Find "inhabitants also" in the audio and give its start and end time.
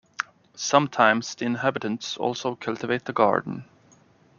1.45-2.55